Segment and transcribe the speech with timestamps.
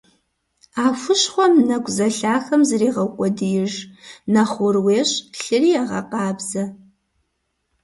[0.83, 3.73] А хущхъуэм нэкӀу зэлъахэм зрегъэукъуэдииж,
[4.33, 6.63] нэхъ гъур уещӀ, лъыри егъэкъабзэ.